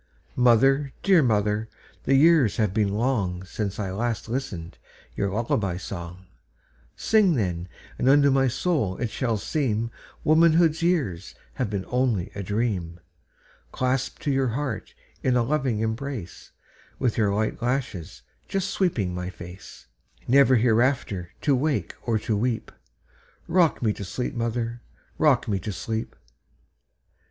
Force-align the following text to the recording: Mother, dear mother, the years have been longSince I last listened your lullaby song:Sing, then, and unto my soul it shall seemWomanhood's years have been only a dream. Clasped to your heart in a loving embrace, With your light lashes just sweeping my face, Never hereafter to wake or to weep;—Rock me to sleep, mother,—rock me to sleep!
Mother, 0.35 0.93
dear 1.03 1.21
mother, 1.21 1.69
the 2.05 2.15
years 2.15 2.57
have 2.57 2.73
been 2.73 2.89
longSince 2.89 3.77
I 3.77 3.91
last 3.91 4.27
listened 4.27 4.79
your 5.15 5.29
lullaby 5.29 5.77
song:Sing, 5.77 7.35
then, 7.35 7.67
and 7.99 8.09
unto 8.09 8.31
my 8.31 8.47
soul 8.47 8.97
it 8.97 9.11
shall 9.11 9.37
seemWomanhood's 9.37 10.81
years 10.81 11.35
have 11.53 11.69
been 11.69 11.85
only 11.87 12.31
a 12.33 12.41
dream. 12.41 12.99
Clasped 13.71 14.23
to 14.23 14.31
your 14.31 14.47
heart 14.47 14.95
in 15.21 15.35
a 15.35 15.43
loving 15.43 15.81
embrace, 15.81 16.51
With 16.97 17.15
your 17.15 17.31
light 17.31 17.61
lashes 17.61 18.23
just 18.47 18.71
sweeping 18.71 19.13
my 19.13 19.29
face, 19.29 19.85
Never 20.27 20.55
hereafter 20.55 21.29
to 21.41 21.55
wake 21.55 21.93
or 22.01 22.17
to 22.17 22.35
weep;—Rock 22.35 23.83
me 23.83 23.93
to 23.93 24.03
sleep, 24.03 24.33
mother,—rock 24.33 25.47
me 25.47 25.59
to 25.59 25.71
sleep! 25.71 26.15